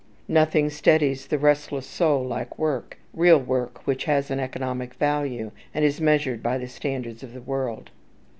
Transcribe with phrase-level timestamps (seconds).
[0.27, 5.85] Nothing steadies the restless soul like work, real work which has an economic value, and
[5.85, 7.91] is measured by the standards of the world.